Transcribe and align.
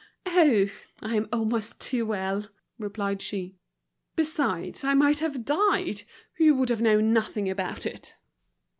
"Oh! 0.25 0.65
I'm 1.03 1.29
almost 1.31 1.79
too 1.79 2.07
well," 2.07 2.47
replied 2.79 3.21
she. 3.21 3.59
"Besides, 4.15 4.83
I 4.83 4.95
might 4.95 5.19
have 5.19 5.45
died; 5.45 6.01
you 6.39 6.55
would 6.55 6.69
have 6.69 6.81
known 6.81 7.13
nothing 7.13 7.47
about 7.47 7.85
it." 7.85 8.15